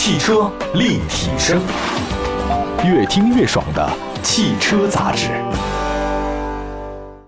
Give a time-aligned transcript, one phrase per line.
[0.00, 1.60] 汽车立体声，
[2.84, 3.90] 越听越爽的
[4.22, 5.26] 汽车杂志。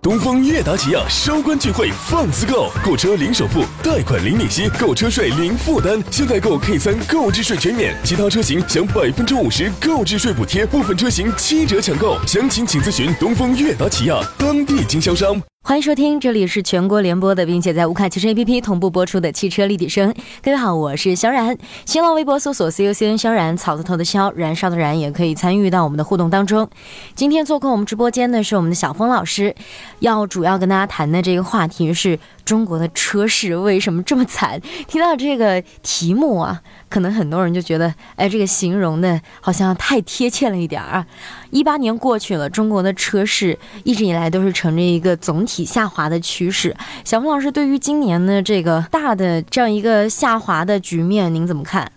[0.00, 6.00] 东风悦达起亚收官聚会放肆购，购车零首付，贷款零利息，购车税零负担。
[6.12, 12.16] 现在购 K 三购置税全免，其他车型享百分之五十购置税补贴，部分车型七折抢购。
[12.24, 15.42] 详情请咨询东风悦达起亚当地经销商。
[15.62, 20.12] 欢迎收听，这里是全国联播的，并且在无卡汽车 APP 同步播出的汽车立体声。
[20.42, 21.56] 各位好，我是肖然。
[21.84, 26.68] 新浪微博搜索 CUCN 肖然，草字头的肖，燃烧的燃，也可以参与到我们的互动当中。
[27.14, 29.54] 今天做客我们直播间的是我们的小峰老师，
[30.00, 34.60] 要主要跟大家谈的这个话题是中国的车市为什么这么惨。
[34.88, 36.62] 听到这个题目啊。
[36.90, 41.06] 可能很多人就觉得，哎，这个形容的好像太贴切了一点儿啊。
[41.50, 46.74] 一八年过去了，中国的车市一直以来都是呈着一个总体下滑的趋势。
[47.04, 51.90] 小峰老师，对于今年的这个大的这样一个下滑的局面，您怎么看？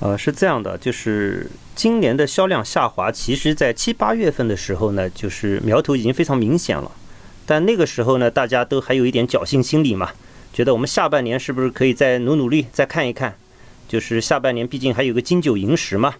[0.00, 6.90] 呃，是这样的，就是今年的销量下滑，其实在七八月份的时候呢，就是苗头已经非常明显了。
[7.46, 10.10] 但那个时候呢，大家都还有一点侥幸心理嘛，
[10.52, 13.34] 觉得我们下半年是不是可以再努努力，再看一看。
[13.88, 16.14] 就是下半年，毕竟还有个金九银十嘛。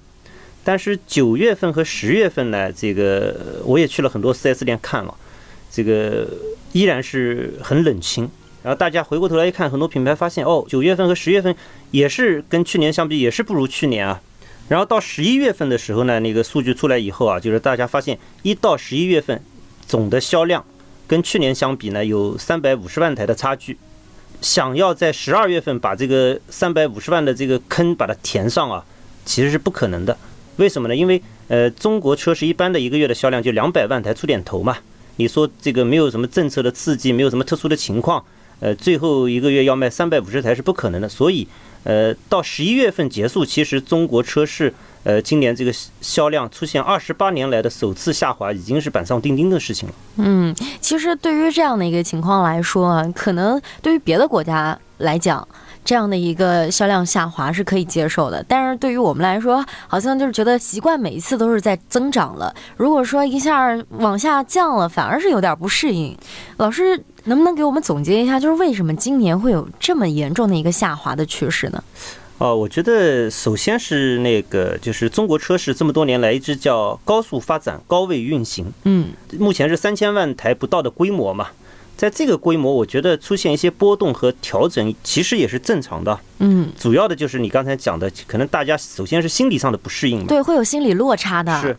[0.62, 5.14] 但是九月份和十月份呢，这个我也去了很多 4S 店看了，
[5.70, 6.28] 这个
[6.72, 8.28] 依然是很冷清。
[8.62, 11.54] 然后大家回过头来一看，很多品牌发现，哦，九月份和十月份
[11.92, 14.20] 也是跟去年相比，也是不如去年啊。
[14.68, 19.42] 然后到十一月份的时候呢，那个数据出来以后啊，就是大家发现，一到十一月份
[19.86, 20.64] 总的销量
[21.08, 23.78] 跟去年相比呢，有三百五十万台的差距。
[24.42, 28.84] 想要在十二月份把这个三百五十万的这个坑把它填上啊，
[29.24, 30.16] 其实是不可能的。
[30.60, 30.94] 为什么呢？
[30.94, 34.76] 因为呃，中国车是一般的一个月的销量就两百万台出点头嘛。
[35.16, 38.22] 你说这个没有什么政策的刺激，没有什么特殊的情况，
[38.60, 41.08] 呃，最后一个月要卖三百五十台是不可能的。
[41.08, 41.48] 所以，
[41.84, 44.72] 呃，到十一月份结束，其实中国车市。
[45.02, 49.94] 呃，今年这个销量出现二十八年来的首次下滑，已经是板上钉钉的事情了。
[50.16, 55.48] 嗯，其实对于这样的一个情况来说啊，可能对于别的国家来讲，
[55.84, 58.44] 这样的一个销量下滑是可以接受的。
[58.48, 62.54] 但是对于我们来说，好像就是觉得习惯每一次都是在增长了。
[62.76, 66.16] 如果说一下往下降了，反而是有点不适应。
[66.58, 71.82] 老师能不能给我们总结一下，就是为什么今年会有这么严重的一个下滑的趋势呢？
[72.38, 78.72] 哦，我觉得首先是那个，就是中国车市这么多年来一直叫高速发展、高位运行。
[78.84, 81.48] 嗯，目前是三千万台不到的规模嘛，
[82.00, 86.18] 在这个规模，我觉得出现一些波动和调整，其实也是正常的。
[86.38, 90.24] 嗯，主要的就是你刚才讲的，可能大家首先是心理上的不适应嘛。
[90.26, 91.60] 对，会有心理落差的。
[91.60, 91.76] 是，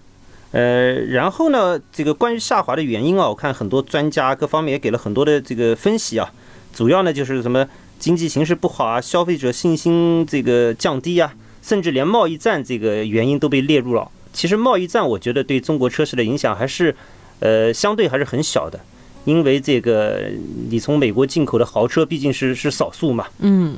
[0.52, 6.32] 呃，然后呢，这个关于下滑的原因啊，我看很多专家各方面也给了很多的这个分析啊，
[6.72, 7.68] 主要呢就是什么？
[7.98, 11.34] 经济形势不好啊，消费者信心这个降低啊，
[11.64, 14.08] 甚至连贸易战这个原因都被列入了。
[14.32, 16.96] 其实贸易战，我觉得对中国车市的影响还是，
[17.40, 18.80] 呃，相对还是很小的，
[19.26, 20.30] 因为这个
[20.70, 23.28] 你从美国进口的豪车毕竟是是少数嘛。
[23.40, 23.78] 嗯，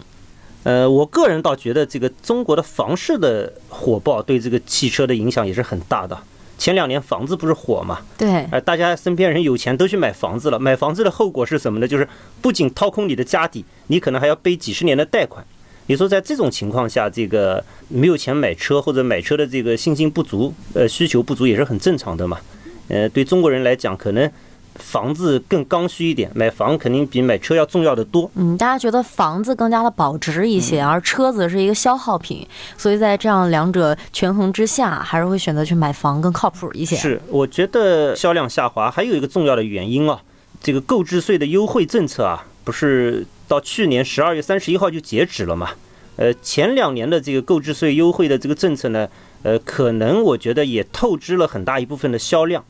[0.64, 6.18] 呃，我个人倒觉得这个中国的房市的火爆对这个汽车的影响也是很大的。
[6.58, 8.00] 前两年房子不是火嘛？
[8.18, 10.58] 对，呃，大家身边人有钱都去买房子了。
[10.58, 11.88] 买房子的后果是什么呢？
[11.88, 12.08] 就是
[12.42, 15.44] 不仅掏空你的家底，你可能还要背几十年的贷款。
[15.88, 22.40] 你说在这种情况下，这个没有钱买车或者买车的这个信心不足，呃，需求不足也是很正常的嘛。
[22.88, 24.32] 呃，对中国人来讲，可能。
[24.76, 28.30] 房子更刚需一点，买房肯定比买车要重要的多。
[28.36, 32.48] 嗯，大家觉得房子更加的保值一些，而车子是一个消耗品，
[32.78, 36.96] 所以在这样两者权衡之下，还是会选择去买房更靠谱一些。
[36.96, 40.22] 是，我觉得销量下滑还有一个重要的原因啊，
[40.62, 45.70] 这个购置税的优惠政策啊，不是到去年十二月三十一号就截止了嘛？
[46.16, 49.08] 呃，前两年的这个购置税优惠的这个政策呢，
[49.42, 52.64] 呃，可能我觉得也透支了很大一部分的销量。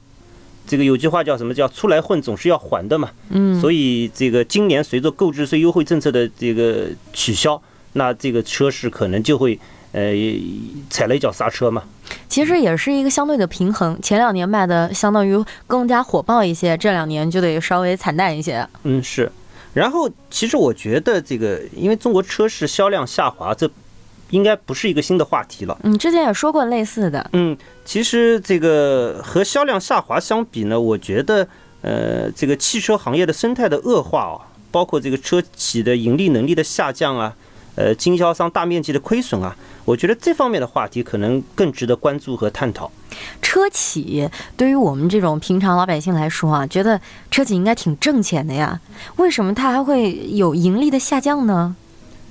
[0.66, 7.62] 这个有句话叫什么叫出来混总是要还的嘛，嗯，所以这个今年随着购置税优惠政策的这个取消，
[7.94, 9.60] 那这个车市可能就会
[9.92, 10.14] 呃
[10.90, 11.84] 踩了一脚刹车嘛。
[12.30, 15.38] 其实也是一个相对的平衡，前两年卖的相当于
[15.68, 18.68] 更加火爆一些，这两年就得稍微惨淡一些。
[18.84, 19.32] 嗯，是。
[19.74, 23.70] 然后其实我觉得这个，因为中国车市销量下滑，这。
[24.30, 25.78] 应该不是一个新的话题了。
[25.84, 27.30] 嗯，之前也说过类似的。
[27.34, 27.56] 嗯，
[27.86, 31.48] 其实这个和销量下滑相比呢，我觉得，
[31.82, 34.42] 呃，这个汽车行业的生态的恶化啊，
[34.72, 37.36] 包括这个车企的盈利能力的下降啊，
[37.76, 39.56] 呃，经销商大面积的亏损啊，
[39.86, 42.92] 我觉得这方面的话题可能更值得关注和探讨。
[43.42, 44.28] 车企
[44.58, 47.00] 对于我们这种平常老百姓来说啊，觉得
[47.30, 48.80] 车企应该挺挣钱的呀，
[49.18, 51.76] 为什么它还会有盈利的下降呢？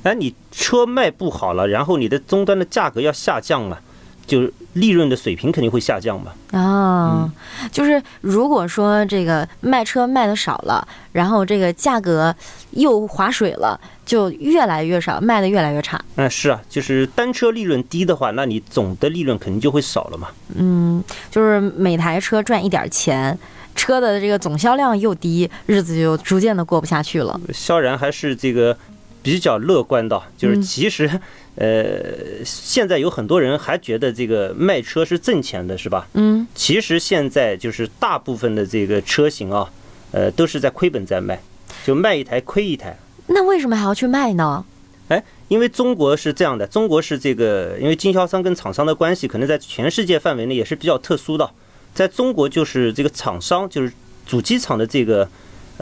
[0.02, 3.78] 哎，你车卖不好了，然后你的终端的价格要下降嘛，
[4.26, 6.32] 就是利润的水平肯定会下降嘛。
[6.58, 7.30] 啊，
[7.70, 12.34] 就是如果说这个卖车卖的少了，然后这个价格
[12.72, 16.02] 又划水了，就越来越少，卖的越来越差。
[16.16, 20.28] 嗯，是啊，就是单车利润低的话，那你总的利润肯定就会少了嘛。
[20.54, 23.38] 嗯，就是每台车赚一点钱，
[23.74, 27.40] 车的这个总销量又低，日子就逐渐的过不下去了。
[27.52, 28.76] 萧然还是这个
[29.22, 31.08] 比较乐观的，就是嗯其实、
[31.54, 36.08] 呃，现在有很多人还觉得这个卖车是挣钱的，是吧？
[36.14, 39.70] 嗯，其实现在就是大部分的这个车型啊，
[40.10, 41.40] 呃，都是在亏本在卖，
[41.84, 42.98] 就卖一台亏一台。
[43.28, 44.64] 那为什么还要去卖呢？
[45.08, 51.50] 哎，因为中国是这样的，中国是这个，因为经销商跟厂商的关系，可能在全世界范围内也是比较特殊的。
[51.94, 53.92] 在中国，就是这个厂商，就是
[54.26, 55.28] 主机厂的这个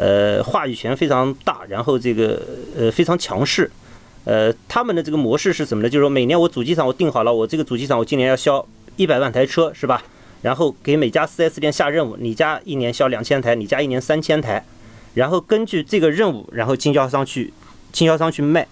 [0.01, 2.41] 呃话语权非常大，然后这个
[2.75, 3.71] 呃非常强势。
[4.25, 5.89] 呃，他们的这个模式是什么呢？
[5.91, 8.65] 就是说每年我主机厂我定好了，我这个主机厂我今年要销
[8.97, 10.03] 一百万台车，是吧？
[10.43, 14.65] 然后给每家 4S 店下任务，你家一年销两千台，你家一年三千台，
[15.15, 17.53] 然后根据这个任务，然后经销商去
[17.93, 18.67] 经销商去卖。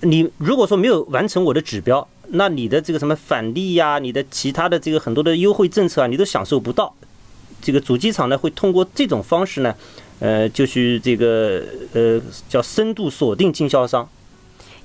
[0.00, 6.94] 你如果说没有完成我的指标，那你的这个什么返利呀、你的其他的这个很多的优惠政策啊，你都享受不到。
[7.60, 9.74] 这个主机厂呢，会通过这种方式呢，
[10.24, 11.62] 呃，就是这个
[11.92, 12.18] 呃
[12.48, 14.08] 叫深度锁定经销商。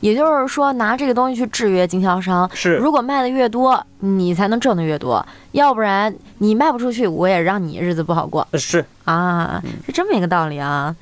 [0.01, 2.49] 也就是说，拿这个东西去制约经销商。
[2.53, 10.93] 是如果卖的越多，你才能挣的越多，要不然你卖不出去，我也让你日子不好过呃是，啊，是这么一个道理啊。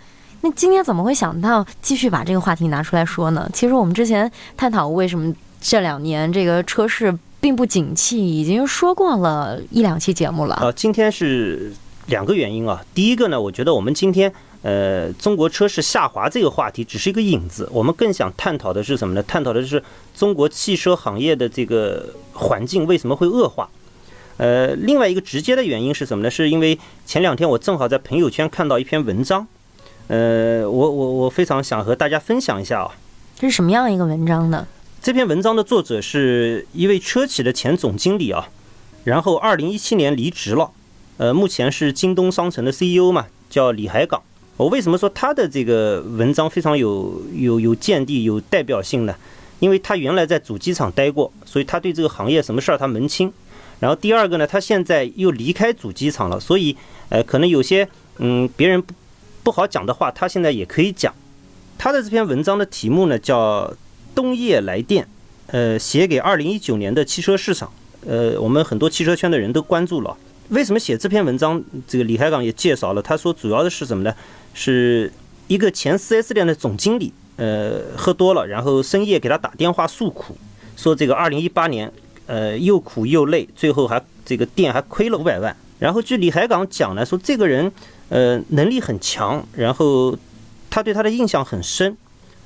[0.41, 3.49] 那今天怎么会想到继续把这个话题拿出来说呢？
[3.51, 10.55] 其实我们之前探讨为什么这两年这个车市并不景气，已经说过了一两期节目了。
[10.55, 11.71] 啊，今天是
[12.07, 12.83] 两个原因啊。
[12.93, 14.31] 第一个呢，我觉得我们今天
[14.61, 19.23] 呃中国车市下滑这个话题只是一个引子，我们更想探讨的是什么呢？
[19.23, 19.81] 探讨的是
[20.15, 23.69] 中国汽车行业的这个环境为什么会恶化。
[24.37, 26.29] 呃，另外一个直接的原因是什么呢？
[26.29, 29.47] 是因为前两天我正好在朋友圈看到一篇文章，
[30.07, 32.91] 呃，我我我非常想和大家分享一下啊。
[33.35, 34.67] 这是什么样一个文章呢？
[35.01, 38.49] 这篇文章的作者是一位车企的前总经理啊，
[39.05, 40.71] 然后二零一七年离职了，
[41.17, 44.21] 呃，目前是京东商城的 CEO 嘛，叫李海港。
[44.55, 49.15] 我为什么说他的这个文章非常有有有见地、有代表性呢？
[49.59, 53.31] 因为他原来在主机厂待过，所以他对这个行业什么事儿他门清。
[53.79, 56.75] 然后第二个呢，他现在又离开主机厂了，所以
[57.09, 57.87] 呃，可能有些
[58.17, 58.93] 嗯别人不
[59.43, 61.13] 不好讲的话，他现在也可以讲。
[61.77, 63.71] 他的这篇文章的题目呢叫
[64.13, 65.07] 冬夜来电，
[65.47, 67.71] 呃，写给二零一九年的汽车市场，
[68.05, 70.15] 呃，我们很多汽车圈的人都关注了。
[70.49, 71.61] 为什么写这篇文章？
[71.87, 74.13] 这个李海港也介绍了，他说主要的是什么呢？
[74.53, 75.11] 是
[75.47, 80.37] 一个前 4S 店的总经理，呃，喝多了，然后深夜给他打电话诉苦，
[80.77, 81.91] 说这个二零一八年，
[82.27, 85.55] 呃，又苦又累，最后还这个店还亏了五百万。
[85.79, 87.71] 然后据李海港讲呢，说这个人，
[88.09, 90.17] 呃，能力很强，然后
[90.69, 91.95] 他对他的印象很深。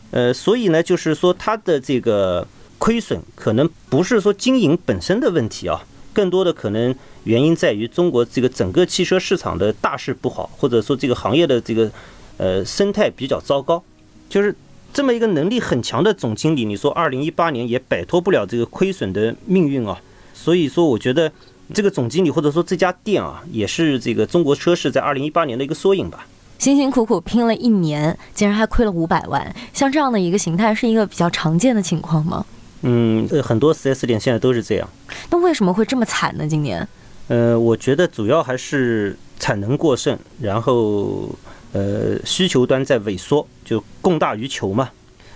[0.10, 2.46] 呃，所以呢，就是说他的这个
[2.78, 5.82] 亏损可能不是说经营本身的问题啊，
[6.14, 6.94] 更多的可能
[7.24, 11.92] 原因在于中国这个整个汽车市场的大势不好，或者说这个行业的这个
[12.38, 13.82] 呃生态比较糟糕。
[14.30, 14.56] 就是
[14.94, 20.02] 这么一个能力很强的总经理，你说二零一八年也摆脱不了这个亏损的命运啊。
[20.34, 21.32] 所以说，我觉得
[21.74, 26.26] 这个总经理或者说这家店啊，也是这个中国车市在二零一八年的一个缩影吧。
[26.58, 32.46] 辛辛苦苦拼了一年，竟然还亏了五百万，像这样的一个形态是一个比较常见的情况吗？
[32.82, 34.90] 嗯，呃，很多 4S 店现在都是这样。
[35.30, 36.48] 那为什么会这么惨呢？
[36.48, 36.88] 今年？
[37.28, 41.30] 呃，我觉得主要还是产能过剩，然后
[41.74, 44.90] 呃需求端在萎缩，就供大于求嘛。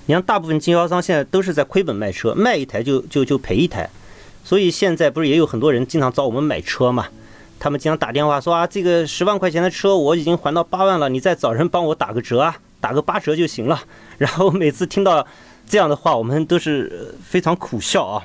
[0.08, 3.90] 你像大部分经销商现在都是在亏本卖车，卖一台就就就赔一台，
[4.44, 7.08] 所以现在不是也有很多人经常找我们买车嘛？
[7.58, 13.82] 他们经常打电话说啊，这个十万块钱的车我已经还到八万了，你再找人帮我打个折啊，打个八折就行了。
[14.20, 15.26] 然后每次听到
[15.68, 18.24] 这样的话，我们都是呃非常苦笑啊。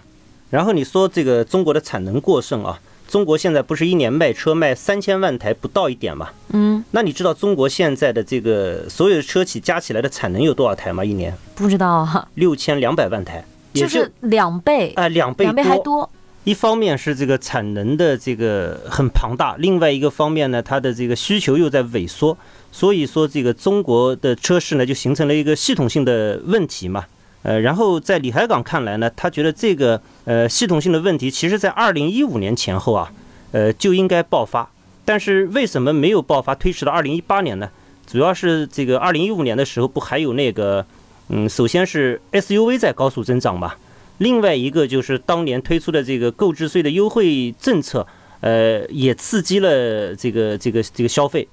[0.51, 6.29] 然后你说这个中国的产能过剩啊，中国现在不是一年卖车卖三千万台不到一点嘛？
[6.53, 11.03] 嗯，那你知道中国现在的这个所有的车企加起来的产能有多少台吗？
[11.03, 16.11] 一年不知道啊，六千两百万台，也就是两倍，哎两倍两倍还多。
[16.45, 22.37] 一方面是这个产能的这个很庞大，另外一个方面呢，它的这个需求又在萎缩，
[22.73, 27.05] 所以说这个中国的车市呢就形成了一个系统性的问题嘛。
[27.43, 33.13] 呃，然后在李海港看来呢，他觉得这个呃系统性的问题，其实在二零一五年前后啊，
[33.53, 34.71] 呃就应该爆发，
[35.05, 37.71] 但是为什么没有爆发，推迟到二零一八年呢？
[38.07, 40.85] 主要是这个二零一五年的时候不还有那个
[41.29, 43.75] 嗯，首先是 SUV 在高速增长嘛，
[44.21, 48.07] 另外一个就是当年推出的这个购置税的优惠政策，
[48.41, 51.49] 呃，也刺激了这个这个这个消费。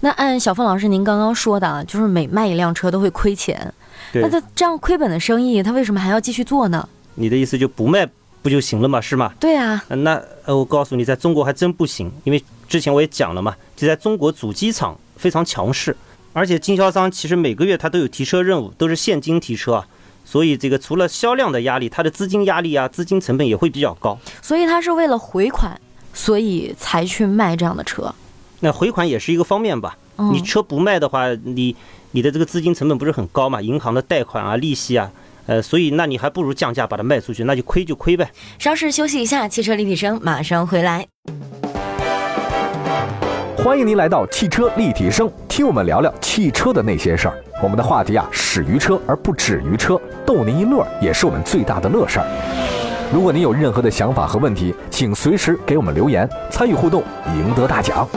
[0.00, 3.74] 那按小凤老师您刚刚说的，啊，就是每卖一辆车都会亏钱，
[4.12, 6.88] 那他这样亏本的生意，他为什么还要继续做呢？
[7.16, 8.08] 你的意思就不卖
[8.40, 9.32] 不就行了嘛，是吗？
[9.40, 9.84] 对啊。
[9.88, 15.96] 那呃，我告诉你，在中国还真不行，因为之前我也讲了嘛，就在中国主机厂非常强势。
[16.32, 19.88] 而且经销商其实每个月他都有提车任务，都是现金提车啊，
[20.26, 24.18] 所以这个除了销量的压力，它的资金压力啊，资金成本也会比较高。
[24.42, 25.80] 所以它是为了回款，
[26.12, 28.14] 所以才去卖这样的车。
[28.60, 29.96] 那回款也是一个方面吧。
[30.32, 31.76] 你车不卖的话，你
[32.10, 33.62] 你的这个资金成本不是很高嘛？
[33.62, 35.12] 银行的贷款啊，利息啊，
[35.46, 38.32] 呃，所以那你还不如降价把它卖出去，那就亏就亏呗。
[38.58, 41.06] 稍事休息一下，汽车立体声马上回来。
[43.66, 47.34] 欢迎您来到汽车立体声，听我们聊聊汽车的那些事儿。
[47.60, 52.26] 我们的话题啊，始于车而不止于车，逗您一乐也是我们最大的乐事儿。
[53.12, 57.02] 如果您有任何的想法和问题，请随时给我们留言，参与互动，
[57.34, 58.08] 赢得大奖。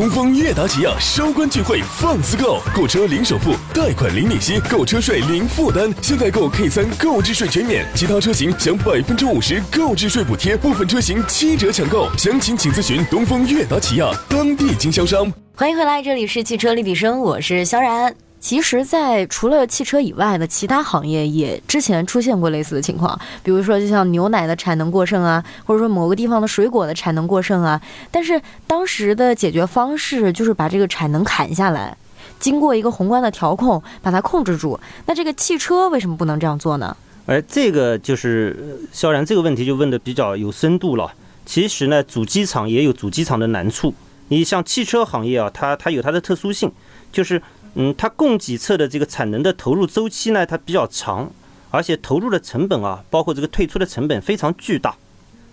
[0.00, 5.94] 东风悦达起亚收官聚会放肆购，购车零首付，贷款零利息，购车税零负担。
[6.00, 12.08] 现在购 K 三购置税全免，其他车型享百分之五十购置税补贴，部分车型七折抢购。
[12.16, 15.30] 详情请咨询东风悦达起亚当地经销商。
[15.54, 18.16] 欢迎回来，这里是汽车立体声，我是肖然。
[18.40, 23.16] 其实，在除了汽车以外的其他行业，也之前出现过类似的情况。
[23.42, 27.78] 比如说，就像牛奶的产能过剩啊，或者说某个地方的水果的产能过剩啊。
[28.10, 31.94] 但是当时的解决方式就是把这个产能砍下来，
[32.38, 34.80] 经过一个宏观的调控，把它控制住。
[35.04, 36.96] 那这个汽车为什么不能这样做呢？
[37.26, 41.12] 而这个就是萧然这个问题就问的比较有深度了。
[41.44, 43.92] 其实呢，主机厂也有主机厂的难处。
[44.28, 46.72] 你像汽车行业啊，它它有它的特殊性，
[47.12, 47.42] 就是。
[47.74, 51.30] 嗯，它供给侧的这个产能的投入周期呢，它比较长，
[51.70, 54.96] 而且投入的成本啊，包括这个退出的成本非常巨大，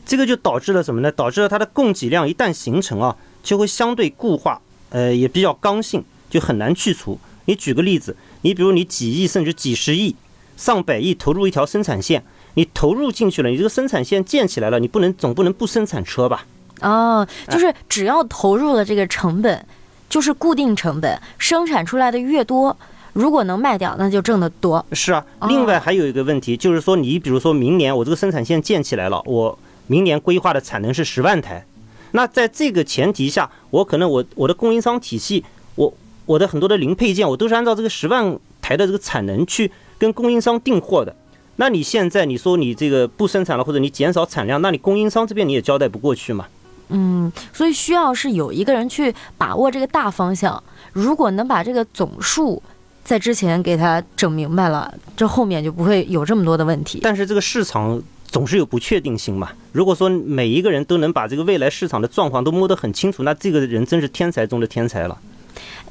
[0.06, 1.12] 这个就导致了什么呢？
[1.12, 4.60] 导致了它的供给量一旦形成啊，就会相对固化，
[4.90, 7.20] 呃，也比较刚性，就很难去除。
[7.46, 10.16] 你举个例子，你比如你几亿甚至几十亿、
[10.58, 12.24] 上百亿投入一条生产线，
[12.56, 16.46] 你投入进去了，你这个生产线建起来了，你不能总不能不生产车吧？
[16.82, 19.66] 哦，就是只要投入了这个成本。
[20.10, 22.76] 就是固定成本，生产出来的越多，
[23.14, 24.86] 如果能卖掉，那就挣得多。
[24.92, 31.66] 是啊，另外还有一个问题，就是说你比如说明年我这个生产线建起来了，我明年规划的产能是十万台，
[32.12, 35.44] 那在这个前提下，我可能我我的供应商体系，
[35.76, 35.94] 我
[36.26, 41.16] 我的很多的零配件，我都是按照这个十万台的这个产能去跟供应商订货的。
[41.58, 46.46] 那你现在你说你这个不生产了，或者你减少产量，那你供应商这边你也交代不过去嘛？
[46.90, 50.62] 嗯，所以需要是有一个人去把握这个大方向。
[50.94, 52.62] 如果能把这个总数
[53.04, 57.00] 在之前给他整明白了，这后面就不会有这么多的问题。
[57.04, 59.50] 但是这个市场总是有不确定性嘛。
[59.72, 65.18] 如果说每一个人都能把这个未来市场的状况都摸得很清楚，那这个人真是天才中的天才了。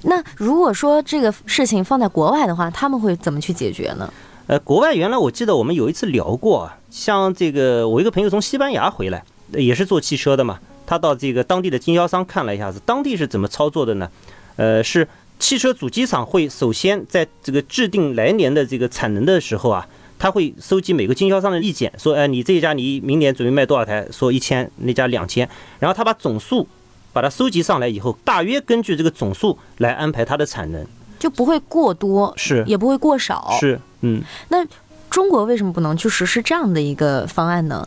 [0.02, 4.12] 那如果说这个事情放在国外的话，他们会怎么去解决呢？
[4.46, 10.58] 呃，国外原来我记得我们有一次聊过，像这个我一个朋友从西班牙回来，也是做汽车的嘛。
[10.86, 14.08] 他到这个当地的经销商看了一下子，当地是怎么操作的呢？
[14.56, 15.06] 呃，是
[15.38, 19.86] 汽车主机厂会首先在这个制定来年的这个产能的时候啊，
[20.18, 24.06] 他会收集每个经销商的意见，说，哎，你这一家你明年准备卖多少台？
[24.10, 25.46] 说一千，那家两千，
[25.78, 26.66] 然后他把总数
[27.12, 30.86] 把它收集上来以后，大约根据这个总数来安排它的产能，
[31.18, 34.22] 就不会过多，是也不会过少，是，嗯。
[34.48, 34.66] 那
[35.10, 37.86] 中国为什么不能去实施这样的一个方案呢？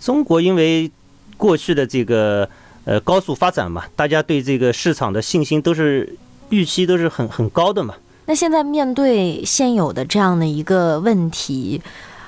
[0.00, 0.90] 中国因为。
[1.36, 2.48] 过去的这个
[2.84, 6.16] 呃高速发展嘛，大家对这个市场的信心都是
[6.50, 7.94] 预期都是很很高的嘛。
[8.26, 11.80] 那现在面对现有的这样的一个问题，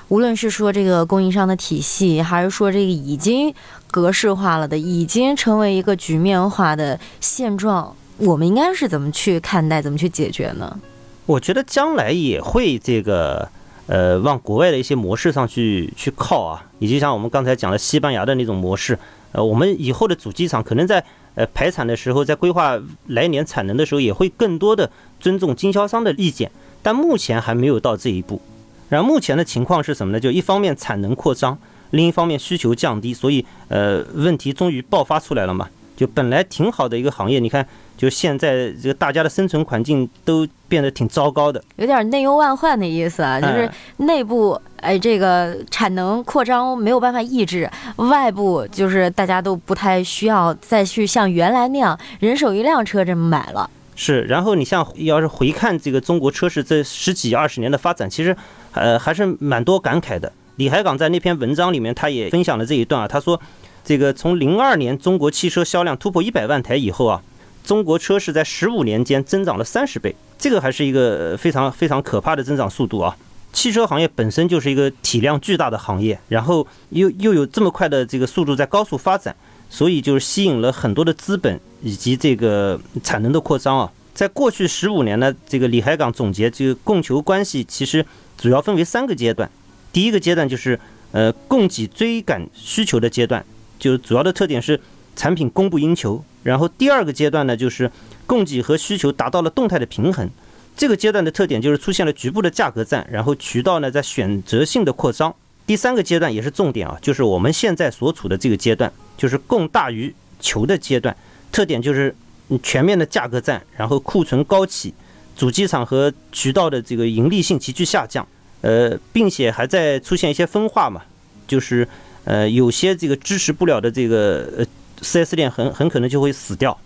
[0.08, 3.54] 无论是说这个供应商的体系，还是说这个已经
[3.90, 10.78] 格式化了的，已经成为一个局面化的现状，我们应该是怎么去看待，怎么去解决呢？
[11.26, 13.48] 我觉得将来也会这个。
[13.90, 18.98] 呃，往国外的一些模式上去去靠啊，也就像我们刚才讲的西班牙的那种模式，
[19.32, 21.04] 呃，我们以后的主机厂可能在
[21.34, 26.50] 呃排产的时候，在规划来年产能的时候，也会更多的尊重经销商的意见，
[26.82, 28.40] 但目前还没有到这一步。
[28.88, 30.20] 然后目前的情况是什么呢？
[30.20, 31.58] 就一方面产能扩张，
[31.90, 35.68] 另一方面需求降低，所以呃问题终于爆发出来了嘛。
[35.96, 37.66] 就本来挺好的一个行业，你看，
[37.98, 43.40] 就现在这个大家的生存环境都变得挺糟糕的，有点内忧外患的意思啊。
[43.40, 53.68] 就是内部哎，这个产能扩张没有办法抑制，外部就是大家都不太需要再去像原来那样人手一辆车这么买了。
[53.96, 58.36] 是，然后你像要是回看这个中国车市这十几二十年的发展，其实
[58.74, 60.32] 呃还是蛮多感慨的。
[60.54, 63.40] 李海港在那篇文章里面，他也分享了这一段啊，他说，
[63.84, 67.20] 这个从零二年中国汽车销量突破一百万台以后啊，
[67.68, 73.14] 中国车市在十五年间增长了三十倍，这个还是一个非常非常可怕的增长速度啊。
[73.52, 79.36] 汽车行业本身就是一个体量巨大的行业，然后又又有这么快的这个速度在高速发展。
[79.68, 83.92] 所以就是吸引了很多的资本以及这个产能的扩张啊。
[84.14, 88.02] 在过去十五年呢，这个李海港总结，这个供求关系其实
[88.38, 89.50] 主要分为三个阶段。
[89.92, 90.80] 第一个阶段就是
[91.12, 93.44] 呃供给追赶需求的阶段，
[93.78, 94.80] 就是主要的特点是
[95.18, 96.24] 产品供不应求。
[96.42, 97.90] 然后第二个阶段呢，就是
[98.26, 100.30] 供给和需求达到了动态的平衡。
[100.74, 105.34] 这个阶段的特点就是出现了局部的价格战，然后渠道呢在选择性的扩张。
[105.66, 111.14] 第三个阶段也是重点啊，就是我们现在所处的这个阶段，就是供大于求的阶段，
[111.50, 112.14] 特点就是
[112.62, 114.94] 全面的价格战，然后库存高企，
[115.36, 118.26] 主机厂和渠道的这个盈利性急剧下降，
[118.62, 121.02] 呃，并且还在出现一些分化嘛，
[121.46, 121.86] 就是
[122.24, 124.64] 呃有些这个支持不了的这个
[125.02, 126.78] 4S 店很很可能就会死掉。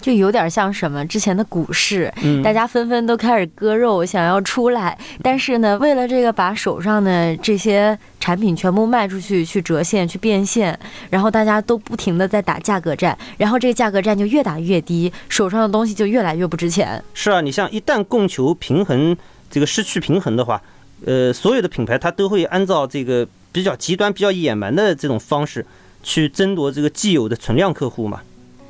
[0.00, 2.12] 就有点像什么之前的股市，
[2.44, 4.96] 大家纷纷都开始割肉，想要出来。
[5.24, 10.78] 但是呢，为了这个把手上的这些产品全部卖出去，去折现、去变现，
[11.10, 17.02] 然后大家都不停的在打价格战，然后这个价格战就越打越低，手上的东西就越来越不值钱。
[17.12, 19.16] 是啊，你像一旦供求平衡
[19.50, 20.62] 这个失去平衡的话，
[21.04, 25.66] 呃，所有的品牌它都会按照这个比较极端、比较野蛮的这种方式
[26.08, 28.20] 去争夺这个既有的存量客户嘛。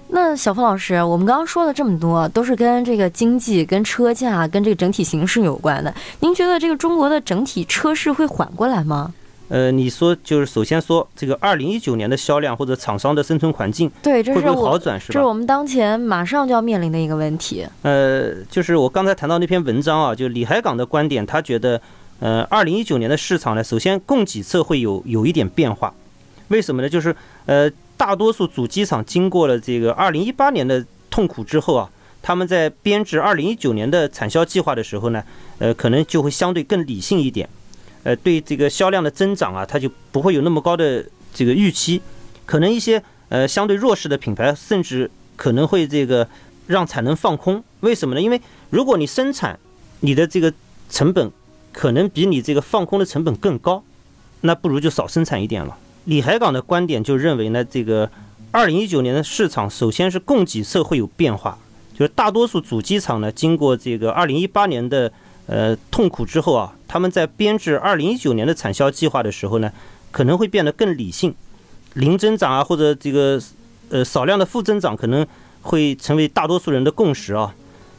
[0.09, 5.95] 那小峰老师，我们刚刚说了这么多，都是跟这个经济、跟车价、跟这个整体形势有关的。
[6.21, 9.15] 您觉得这个中国的整体车市会缓过来吗？
[9.49, 14.99] 呃，你说就是首先说这个二零一九年的销量或者厂商的生存环境，对，这是会不会好转？
[15.01, 15.13] 是吧？
[15.13, 17.67] 这是我们当前马上就要面临的一个问题。
[17.83, 21.81] 呃，就是我刚才谈到那篇文章啊，就李海港的观点，他觉得，
[22.21, 25.95] 呃，二零一九年的市场呢，首先供给侧会有有一点变化，
[26.49, 26.89] 为什么呢？
[26.89, 27.15] 就是
[27.47, 27.71] 呃。
[27.99, 31.91] 大多数主机厂经过了这个二零一八年的痛苦之后啊，
[32.23, 35.21] 他们在编制二零一九年的产销计划的时候呢，
[35.59, 37.49] 呃，可能就会相对更理性一点，
[38.05, 42.01] 呃，对这个销量的增长啊，它就不会有那么高的这个预期，
[42.47, 46.29] 可能一些呃相对弱势的品牌甚至可能会这个
[46.69, 47.61] 让产能放空。
[47.81, 48.23] 为什么呢？
[48.23, 49.59] 因为如果你生产
[50.03, 50.55] 你的这个
[50.89, 51.33] 成本
[51.73, 53.83] 可能比你这个放空的成本更高，
[54.43, 55.77] 那不如就少生产一点了。
[56.09, 58.11] 李海港的观点就认为呢，这个
[58.51, 61.59] 二零一九年的市场首先是供给侧会有变化，
[61.93, 65.13] 就是大多数主机厂呢，经过这个二零一八年的
[65.47, 69.71] 呃痛苦之后啊，他们在编制二零一九年的产销计划的时候呢，
[70.11, 71.35] 可能会变得更理性，
[71.93, 73.39] 零增长啊或者这个
[73.91, 75.27] 呃少量的负增长可能
[75.61, 77.55] 会成为大多数人的共识啊，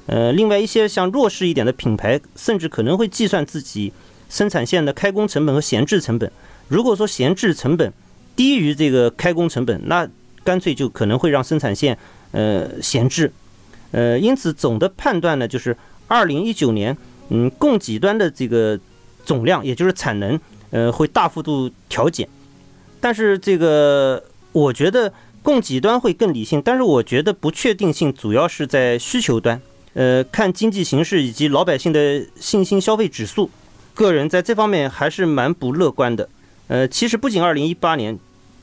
[0.07, 3.93] 呃，另外一些像弱势一点的品牌，甚至可能会计算自己
[4.29, 6.31] 生产线的开工成本和闲置成本。
[6.69, 7.91] 如果说闲置成本
[8.35, 10.07] 低于这个开工成本，那
[10.43, 11.97] 干脆就可能会让生产线
[12.31, 13.31] 呃闲置，
[13.91, 15.75] 呃，因此总的判断呢，就是
[16.07, 16.95] 二零一九年，
[17.29, 18.79] 嗯，供给端的这个
[19.25, 22.27] 总量，也就是产能，呃，会大幅度调减。
[23.01, 29.61] 但是这个我觉得供给端会更理性，但是我觉得不确定性主要是在需求端，
[29.93, 33.49] 呃，看经济形势以及老百姓的信心消费指数，
[33.93, 36.29] 个人在这方面还是蛮不乐观的。
[36.69, 38.17] 呃，其实不仅二零一八年，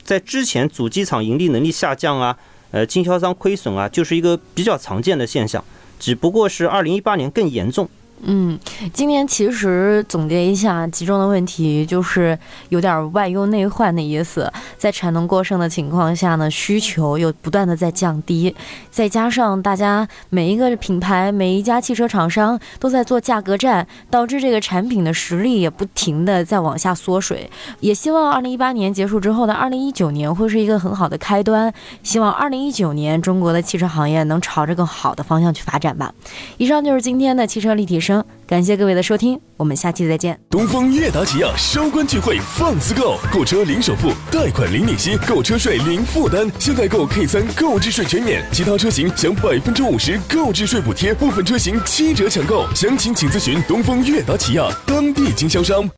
[0.04, 2.38] 在之前主机厂盈利能力下降啊，
[2.70, 5.62] 呃，经销商亏损啊，就是一个比较常见的现象，
[5.98, 7.88] 只不过是二零一八年更严重。
[8.22, 8.58] 嗯，
[8.94, 12.36] 今年其实总结一下，集中的问题就是
[12.70, 14.50] 有点外忧内患的意思。
[14.78, 18.56] 在产能过剩的情况下呢，需求又不断的在降低，
[18.90, 27.48] 再加上大家每一个品牌、每一家汽车厂商都在做价格战，导致这个产品的实力也不停的在往下缩水。
[27.80, 31.72] 也希望二零一八年结束之后的二零一九年会是一个很好的开端。
[32.02, 36.12] 希望二零一九年中国的汽车行业能朝着更好的方向去发展吧。
[36.56, 38.00] 以上就是今天的汽车立体。
[38.46, 40.38] 感谢各位的收听，我们下期再见。
[40.48, 46.50] 东风悦达起亚收官聚会放肆购，购车零首付，贷款零利息，购车税零负担。
[46.58, 52.66] 现在购 K 三购置税全免，其他车型享百分之五十购置税补贴，部分车型七折抢购。
[52.74, 55.88] 详情请咨询东风悦达起亚当地经销商。